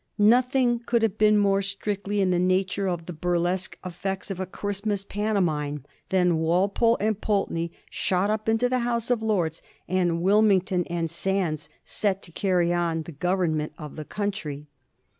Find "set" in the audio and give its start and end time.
11.83-12.23